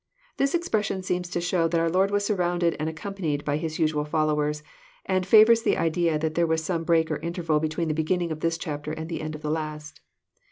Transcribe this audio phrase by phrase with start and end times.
[0.37, 4.03] ']This expression seems to show that our Lord was surrounded and accompanied by His usual
[4.03, 4.63] followers,
[5.05, 8.39] and favours the idea that there was some break or interval between the beginning of
[8.39, 10.01] this chapter and the end of the last.